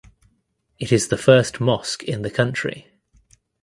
[0.79, 2.91] It is the first mosque in the country.